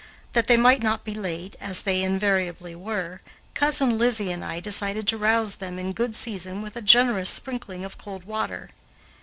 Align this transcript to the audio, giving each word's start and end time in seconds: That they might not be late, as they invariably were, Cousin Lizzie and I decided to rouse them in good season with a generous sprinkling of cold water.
That 0.33 0.47
they 0.47 0.57
might 0.57 0.81
not 0.81 1.03
be 1.03 1.13
late, 1.13 1.55
as 1.61 1.83
they 1.83 2.01
invariably 2.01 2.73
were, 2.73 3.19
Cousin 3.53 3.99
Lizzie 3.99 4.31
and 4.31 4.43
I 4.43 4.59
decided 4.59 5.07
to 5.09 5.17
rouse 5.19 5.57
them 5.57 5.77
in 5.77 5.93
good 5.93 6.15
season 6.15 6.63
with 6.63 6.75
a 6.75 6.81
generous 6.81 7.29
sprinkling 7.29 7.85
of 7.85 7.99
cold 7.99 8.23
water. 8.23 8.71